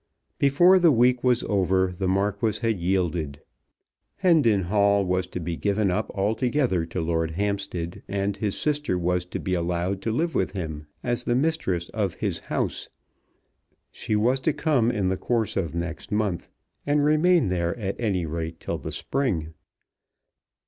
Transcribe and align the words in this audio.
Before 0.39 0.79
the 0.79 0.91
week 0.91 1.23
was 1.23 1.43
over 1.43 1.91
the 1.95 2.07
Marquis 2.07 2.57
had 2.63 2.79
yielded. 2.79 3.39
Hendon 4.15 4.63
Hall 4.63 5.05
was 5.05 5.27
to 5.27 5.39
be 5.39 5.55
given 5.55 5.91
up 5.91 6.09
altogether 6.15 6.87
to 6.87 7.01
Lord 7.01 7.29
Hampstead, 7.29 8.01
and 8.07 8.35
his 8.35 8.57
sister 8.59 8.97
was 8.97 9.25
to 9.25 9.39
be 9.39 9.53
allowed 9.53 10.01
to 10.01 10.11
live 10.11 10.33
with 10.33 10.53
him 10.53 10.87
as 11.03 11.25
the 11.25 11.35
mistress 11.35 11.89
of 11.89 12.15
his 12.15 12.39
house. 12.39 12.89
She 13.91 14.15
was 14.15 14.39
to 14.39 14.53
come 14.53 14.89
in 14.89 15.09
the 15.09 15.17
course 15.17 15.55
of 15.55 15.75
next 15.75 16.11
month, 16.11 16.49
and 16.83 17.05
remain 17.05 17.49
there 17.49 17.77
at 17.77 17.95
any 17.99 18.25
rate 18.25 18.59
till 18.59 18.79
the 18.79 18.89
spring. 18.91 19.53